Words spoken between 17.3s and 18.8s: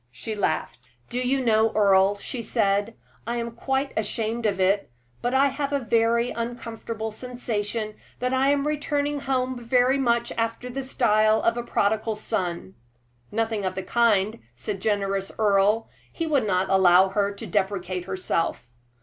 to depreciate herself.